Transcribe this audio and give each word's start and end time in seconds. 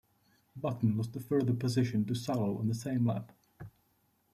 Button 0.55 0.97
lost 0.97 1.15
a 1.15 1.19
further 1.19 1.53
position 1.53 2.05
to 2.05 2.15
Salo 2.15 2.57
on 2.57 2.67
the 2.67 2.73
same 2.73 3.05
lap. 3.05 3.31